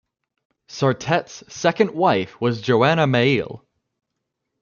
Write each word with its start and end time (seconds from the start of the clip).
Sarstedt's 0.67 1.43
second 1.53 1.91
wife 1.91 2.41
was 2.41 2.59
Joanna 2.59 3.05
Meill. 3.05 3.63